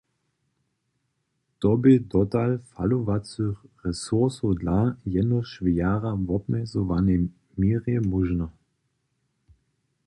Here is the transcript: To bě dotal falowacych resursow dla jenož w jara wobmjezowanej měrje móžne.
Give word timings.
To 1.59 1.71
bě 1.81 1.93
dotal 2.11 2.51
falowacych 2.57 3.57
resursow 3.85 4.53
dla 4.61 4.79
jenož 5.15 5.49
w 5.63 5.67
jara 5.79 6.13
wobmjezowanej 6.27 7.21
měrje 7.59 7.97
móžne. 8.09 8.47